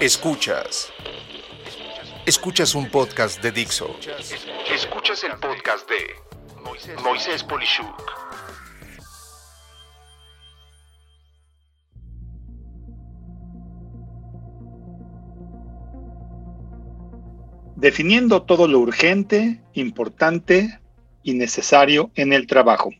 [0.00, 0.92] Escuchas.
[2.26, 3.94] Escuchas un podcast de Dixo.
[4.68, 7.86] Escuchas el podcast de Moisés Polishuk.
[17.76, 20.80] Definiendo todo lo urgente, importante
[21.22, 22.90] y necesario en el trabajo.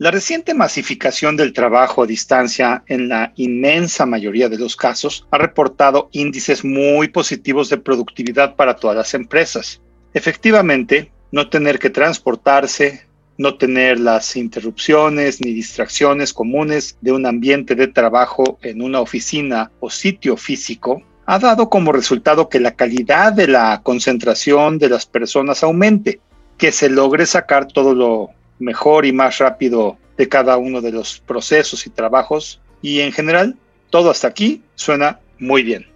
[0.00, 5.36] La reciente masificación del trabajo a distancia en la inmensa mayoría de los casos ha
[5.36, 9.82] reportado índices muy positivos de productividad para todas las empresas.
[10.14, 13.04] Efectivamente, no tener que transportarse,
[13.36, 19.70] no tener las interrupciones ni distracciones comunes de un ambiente de trabajo en una oficina
[19.80, 25.04] o sitio físico ha dado como resultado que la calidad de la concentración de las
[25.04, 26.20] personas aumente,
[26.56, 31.18] que se logre sacar todo lo mejor y más rápido de cada uno de los
[31.20, 33.56] procesos y trabajos y en general
[33.90, 35.86] todo hasta aquí suena muy bien.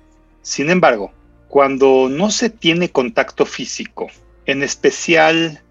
[0.43, 1.13] Sin embargo,
[1.49, 4.09] cuando no se tiene contacto físico,
[4.47, 5.63] en especial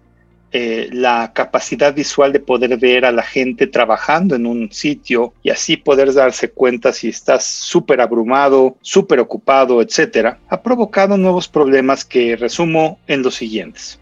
[0.52, 5.50] eh, la capacidad visual de poder ver a la gente trabajando en un sitio y
[5.50, 12.04] así poder darse cuenta si estás súper abrumado, súper ocupado, etcétera, ha provocado nuevos problemas
[12.04, 13.98] que resumo en los siguientes.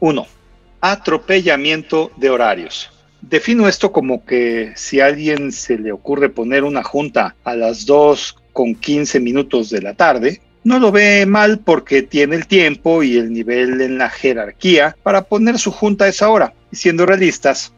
[0.00, 0.33] 1
[0.84, 2.90] atropellamiento de horarios.
[3.22, 7.86] Defino esto como que si a alguien se le ocurre poner una junta a las
[7.86, 13.02] 2 con 15 minutos de la tarde, no lo ve mal porque tiene el tiempo
[13.02, 16.52] y el nivel en la jerarquía para poner su junta a esa hora.
[16.70, 17.72] Y siendo realistas,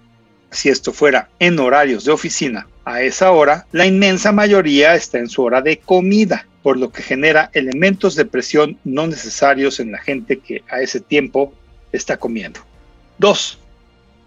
[0.50, 5.28] si esto fuera en horarios de oficina, a esa hora, la inmensa mayoría está en
[5.28, 9.98] su hora de comida, por lo que genera elementos de presión no necesarios en la
[9.98, 11.54] gente que a ese tiempo
[11.92, 12.58] está comiendo.
[13.18, 13.58] Dos,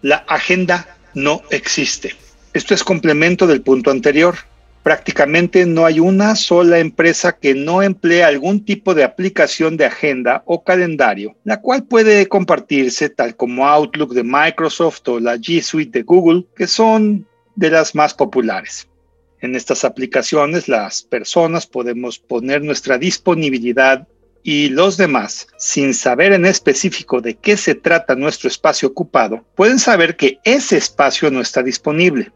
[0.02, 2.14] la agenda no existe.
[2.52, 4.34] Esto es complemento del punto anterior.
[4.82, 10.42] Prácticamente no hay una sola empresa que no emplea algún tipo de aplicación de agenda
[10.46, 15.98] o calendario, la cual puede compartirse tal como Outlook de Microsoft o la G Suite
[15.98, 18.88] de Google, que son de las más populares.
[19.40, 24.08] En estas aplicaciones las personas podemos poner nuestra disponibilidad
[24.42, 29.78] y los demás, sin saber en específico de qué se trata nuestro espacio ocupado, pueden
[29.78, 32.32] saber que ese espacio no está disponible.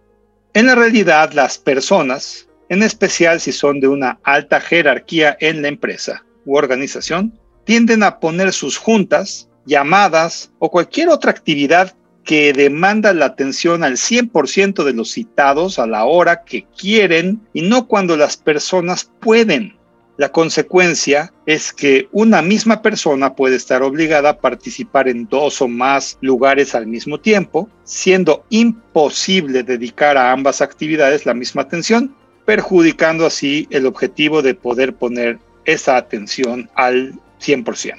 [0.53, 5.69] En la realidad, las personas, en especial si son de una alta jerarquía en la
[5.69, 11.95] empresa u organización, tienden a poner sus juntas, llamadas o cualquier otra actividad
[12.25, 17.63] que demanda la atención al 100% de los citados a la hora que quieren y
[17.63, 19.77] no cuando las personas pueden.
[20.17, 25.67] La consecuencia es que una misma persona puede estar obligada a participar en dos o
[25.67, 32.15] más lugares al mismo tiempo, siendo imposible dedicar a ambas actividades la misma atención,
[32.45, 37.97] perjudicando así el objetivo de poder poner esa atención al 100%.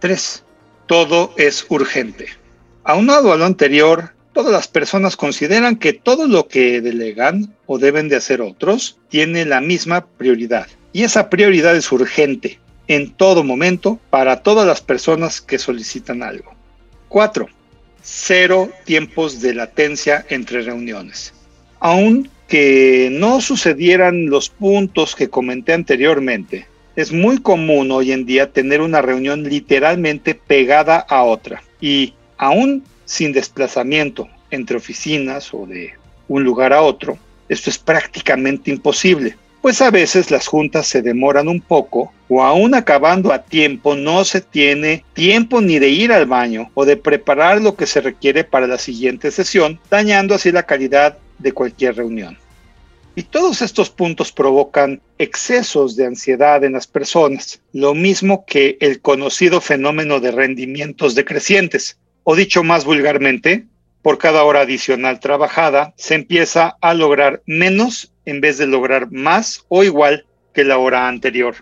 [0.00, 0.44] 3.
[0.86, 2.26] Todo es urgente.
[2.82, 8.08] Aunado a lo anterior, todas las personas consideran que todo lo que delegan o deben
[8.08, 12.58] de hacer otros tiene la misma prioridad y esa prioridad es urgente
[12.88, 16.52] en todo momento para todas las personas que solicitan algo.
[17.08, 17.46] 4.
[18.02, 21.32] Cero tiempos de latencia entre reuniones.
[21.78, 26.66] Aunque no sucedieran los puntos que comenté anteriormente,
[26.96, 32.84] es muy común hoy en día tener una reunión literalmente pegada a otra y aún
[33.04, 35.94] sin desplazamiento entre oficinas o de
[36.28, 41.46] un lugar a otro, esto es prácticamente imposible pues a veces las juntas se demoran
[41.46, 46.26] un poco o aún acabando a tiempo no se tiene tiempo ni de ir al
[46.26, 50.64] baño o de preparar lo que se requiere para la siguiente sesión, dañando así la
[50.64, 52.36] calidad de cualquier reunión.
[53.14, 59.00] Y todos estos puntos provocan excesos de ansiedad en las personas, lo mismo que el
[59.00, 63.66] conocido fenómeno de rendimientos decrecientes, o dicho más vulgarmente,
[64.00, 69.64] por cada hora adicional trabajada, se empieza a lograr menos en vez de lograr más
[69.68, 71.56] o igual que la hora anterior.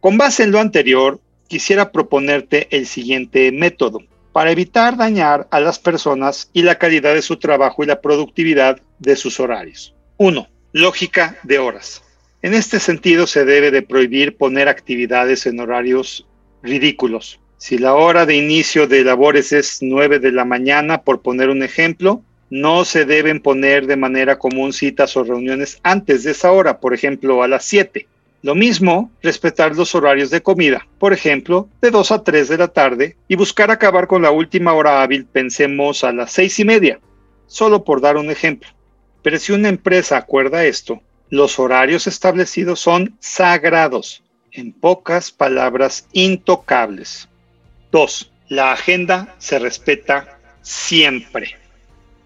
[0.00, 4.00] Con base en lo anterior, quisiera proponerte el siguiente método
[4.32, 8.80] para evitar dañar a las personas y la calidad de su trabajo y la productividad
[8.98, 9.94] de sus horarios.
[10.16, 10.48] 1.
[10.72, 12.02] Lógica de horas.
[12.40, 16.26] En este sentido se debe de prohibir poner actividades en horarios
[16.62, 17.38] ridículos.
[17.58, 21.62] Si la hora de inicio de labores es 9 de la mañana, por poner un
[21.62, 22.24] ejemplo,
[22.54, 26.92] no se deben poner de manera común citas o reuniones antes de esa hora, por
[26.92, 28.06] ejemplo, a las 7.
[28.42, 32.68] Lo mismo, respetar los horarios de comida, por ejemplo, de 2 a 3 de la
[32.68, 37.00] tarde, y buscar acabar con la última hora hábil, pensemos a las 6 y media,
[37.46, 38.68] solo por dar un ejemplo.
[39.22, 41.00] Pero si una empresa acuerda esto,
[41.32, 47.26] Los horarios establecidos son sagrados, en pocas palabras, intocables.
[47.90, 48.30] 2.
[48.48, 51.61] La agenda se respeta siempre.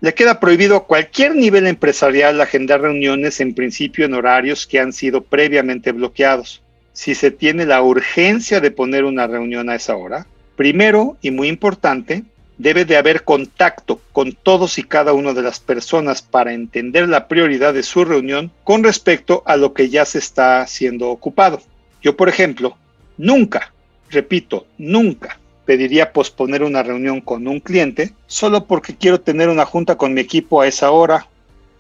[0.07, 4.93] Le queda prohibido a cualquier nivel empresarial agendar reuniones en principio en horarios que han
[4.93, 6.63] sido previamente bloqueados.
[6.93, 10.25] Si se tiene la urgencia de poner una reunión a esa hora,
[10.55, 12.23] primero y muy importante,
[12.57, 17.27] debe de haber contacto con todos y cada una de las personas para entender la
[17.27, 21.61] prioridad de su reunión con respecto a lo que ya se está siendo ocupado.
[22.01, 22.77] Yo, por ejemplo,
[23.19, 23.73] nunca,
[24.09, 29.97] repito, nunca pediría posponer una reunión con un cliente solo porque quiero tener una junta
[29.97, 31.29] con mi equipo a esa hora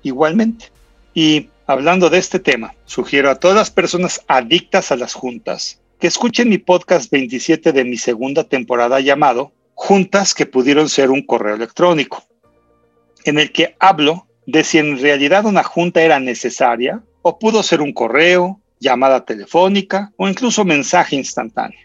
[0.03, 0.67] igualmente.
[1.15, 6.09] Y hablando de este tema, sugiero a todas las personas adictas a las juntas que
[6.09, 11.55] escuchen mi podcast 27 de mi segunda temporada llamado Juntas que pudieron ser un correo
[11.55, 12.23] electrónico,
[13.25, 17.81] en el que hablo de si en realidad una junta era necesaria o pudo ser
[17.81, 21.81] un correo, llamada telefónica o incluso mensaje instantáneo.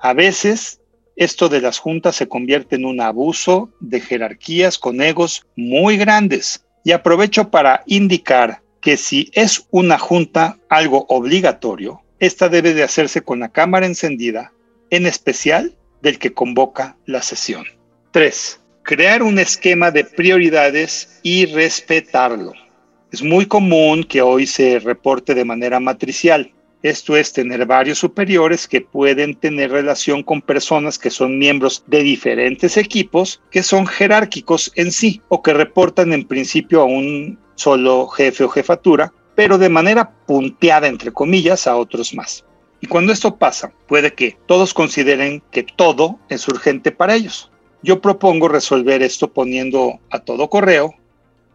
[0.00, 0.80] A veces
[1.16, 6.64] esto de las juntas se convierte en un abuso de jerarquías con egos muy grandes.
[6.82, 13.22] Y aprovecho para indicar que si es una junta algo obligatorio, esta debe de hacerse
[13.22, 14.52] con la cámara encendida,
[14.90, 17.64] en especial del que convoca la sesión.
[18.10, 18.60] 3.
[18.82, 22.52] Crear un esquema de prioridades y respetarlo.
[23.10, 26.52] Es muy común que hoy se reporte de manera matricial.
[26.84, 32.02] Esto es tener varios superiores que pueden tener relación con personas que son miembros de
[32.02, 38.06] diferentes equipos que son jerárquicos en sí o que reportan en principio a un solo
[38.08, 42.44] jefe o jefatura, pero de manera punteada, entre comillas, a otros más.
[42.82, 47.50] Y cuando esto pasa, puede que todos consideren que todo es urgente para ellos.
[47.82, 50.94] Yo propongo resolver esto poniendo a todo correo,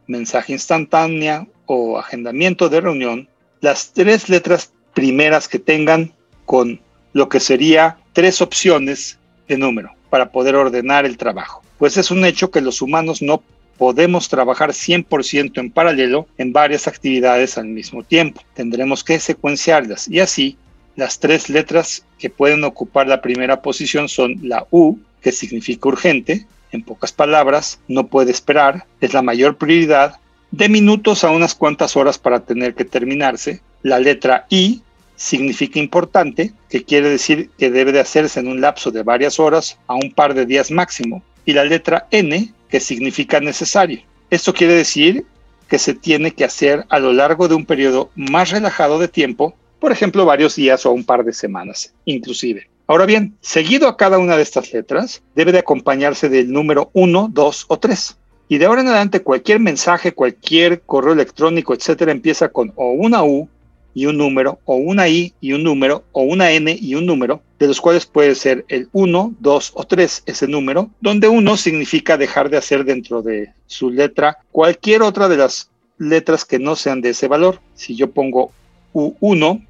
[0.08, 3.30] mensaje instantánea o agendamiento de reunión
[3.62, 6.14] las tres letras primeras que tengan
[6.46, 6.80] con
[7.14, 11.62] lo que sería tres opciones de número para poder ordenar el trabajo.
[11.78, 13.42] Pues es un hecho que los humanos no
[13.78, 18.42] podemos trabajar 100% en paralelo en varias actividades al mismo tiempo.
[18.54, 20.58] Tendremos que secuenciarlas y así
[20.96, 26.46] las tres letras que pueden ocupar la primera posición son la U, que significa urgente,
[26.72, 30.19] en pocas palabras, no puede esperar, es la mayor prioridad,
[30.52, 34.82] de minutos a unas cuantas horas para tener que terminarse, la letra I
[35.16, 39.78] significa importante, que quiere decir que debe de hacerse en un lapso de varias horas
[39.88, 44.02] a un par de días máximo, y la letra N, que significa necesario.
[44.30, 45.26] Esto quiere decir
[45.68, 49.56] que se tiene que hacer a lo largo de un periodo más relajado de tiempo,
[49.80, 52.70] por ejemplo, varios días o un par de semanas, inclusive.
[52.88, 57.30] Ahora bien, seguido a cada una de estas letras, debe de acompañarse del número 1,
[57.32, 58.18] 2 o 3.
[58.52, 63.24] Y de ahora en adelante, cualquier mensaje, cualquier correo electrónico, etcétera, empieza con o una
[63.24, 63.48] U
[63.94, 67.44] y un número, o una I y un número, o una N y un número,
[67.60, 72.18] de los cuales puede ser el 1, 2 o 3 ese número, donde 1 significa
[72.18, 75.70] dejar de hacer dentro de su letra cualquier otra de las
[76.00, 77.60] letras que no sean de ese valor.
[77.76, 78.52] Si yo pongo
[78.94, 79.64] U1,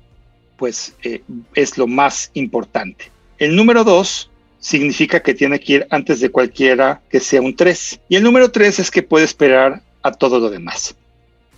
[0.56, 1.22] pues eh,
[1.54, 3.12] es lo más importante.
[3.40, 4.29] El número 2
[4.60, 8.02] significa que tiene que ir antes de cualquiera que sea un 3.
[8.10, 10.96] Y el número 3 es que puede esperar a todo lo demás.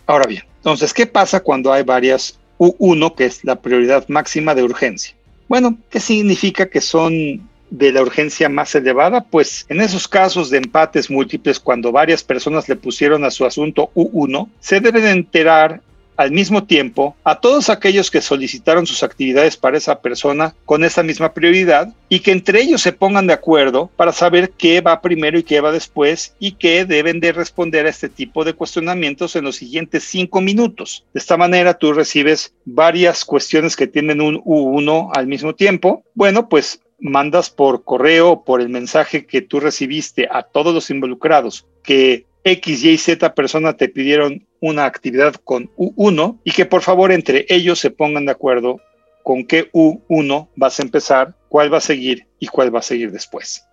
[0.05, 4.63] Ahora bien, entonces, ¿qué pasa cuando hay varias U1, que es la prioridad máxima de
[4.63, 5.15] urgencia?
[5.47, 9.23] Bueno, ¿qué significa que son de la urgencia más elevada?
[9.23, 13.89] Pues en esos casos de empates múltiples, cuando varias personas le pusieron a su asunto
[13.95, 15.81] U1, se deben enterar
[16.21, 21.01] al mismo tiempo a todos aquellos que solicitaron sus actividades para esa persona con esa
[21.01, 25.39] misma prioridad y que entre ellos se pongan de acuerdo para saber qué va primero
[25.39, 29.45] y qué va después y qué deben de responder a este tipo de cuestionamientos en
[29.45, 31.05] los siguientes cinco minutos.
[31.11, 36.03] De esta manera tú recibes varias cuestiones que tienen un U1 al mismo tiempo.
[36.13, 41.65] Bueno, pues mandas por correo, por el mensaje que tú recibiste a todos los involucrados
[41.83, 47.11] que X, Y, Z persona te pidieron una actividad con U1 y que por favor
[47.11, 48.79] entre ellos se pongan de acuerdo
[49.23, 53.11] con qué U1 vas a empezar, cuál va a seguir y cuál va a seguir
[53.11, 53.63] después.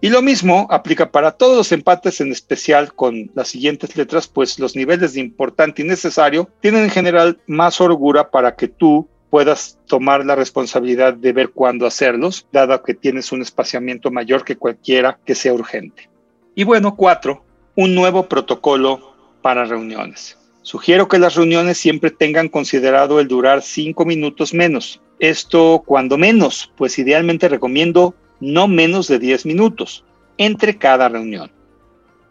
[0.00, 4.58] Y lo mismo aplica para todos los empates, en especial con las siguientes letras, pues
[4.58, 9.78] los niveles de importante y necesario tienen en general más holgura para que tú puedas
[9.86, 15.18] tomar la responsabilidad de ver cuándo hacerlos, dado que tienes un espaciamiento mayor que cualquiera
[15.24, 16.10] que sea urgente.
[16.54, 17.44] Y bueno, cuatro,
[17.76, 20.36] un nuevo protocolo para reuniones.
[20.62, 25.00] Sugiero que las reuniones siempre tengan considerado el durar cinco minutos menos.
[25.20, 30.04] Esto cuando menos, pues idealmente recomiendo no menos de 10 minutos
[30.38, 31.50] entre cada reunión.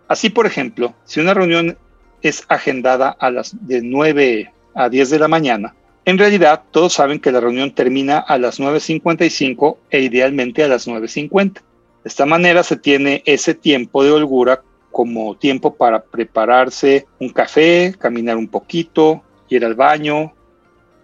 [0.08, 1.78] Así, por ejemplo, si una reunión
[2.22, 5.76] es agendada a las de 9 a 10 de la mañana,
[6.06, 10.88] en realidad todos saben que la reunión termina a las 9.55 e idealmente a las
[10.88, 11.54] 9.50.
[11.54, 11.62] De
[12.04, 14.62] esta manera se tiene ese tiempo de holgura
[14.96, 20.32] como tiempo para prepararse un café, caminar un poquito, ir al baño,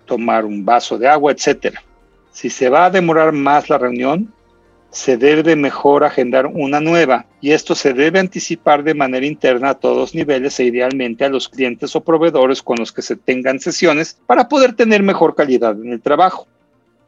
[0.06, 1.76] tomar un vaso de agua, etc.
[2.32, 4.34] Si se va a demorar más la reunión,
[4.92, 9.76] se debe mejor agendar una nueva y esto se debe anticipar de manera interna a
[9.78, 14.18] todos niveles e idealmente a los clientes o proveedores con los que se tengan sesiones
[14.26, 16.48] para poder tener mejor calidad en el trabajo.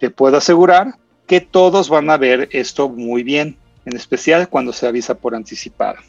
[0.01, 0.95] Te puedo asegurar
[1.27, 5.99] que todos van a ver esto muy bien, en especial cuando se avisa por anticipado.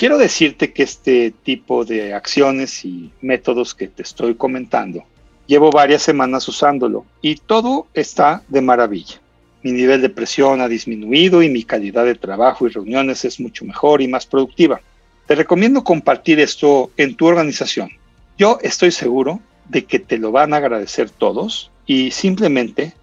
[0.00, 5.04] Quiero decirte que este tipo de acciones y métodos que te estoy comentando,
[5.46, 9.20] llevo varias semanas usándolo y todo está de maravilla.
[9.62, 13.66] Mi nivel de presión ha disminuido y mi calidad de trabajo y reuniones es mucho
[13.66, 14.80] mejor y más productiva.
[15.26, 17.90] Te recomiendo compartir esto en tu organización.
[18.38, 22.94] Yo estoy seguro de que te lo van a agradecer todos y simplemente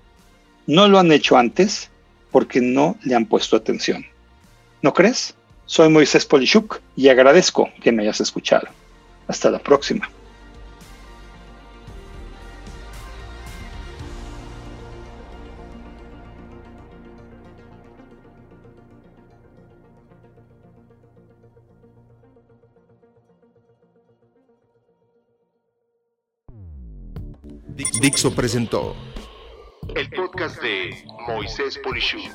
[0.66, 1.92] no lo han hecho antes
[2.32, 4.04] porque no le han puesto atención.
[4.82, 5.37] ¿No crees?
[5.68, 8.68] Soy Moisés Polishuk y agradezco que me hayas escuchado.
[9.28, 10.10] Hasta la próxima.
[28.00, 28.96] Dixo presentó
[29.96, 32.32] el podcast de Moisés Polishuk.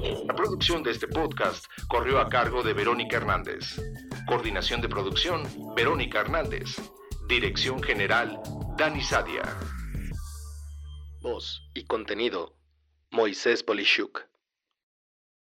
[0.00, 3.80] La producción de este podcast corrió a cargo de Verónica Hernández.
[4.26, 5.42] Coordinación de producción,
[5.76, 6.76] Verónica Hernández.
[7.28, 8.40] Dirección General,
[8.78, 9.42] Dani Sadia.
[11.20, 12.56] Voz y contenido,
[13.10, 14.29] Moisés Polishuk.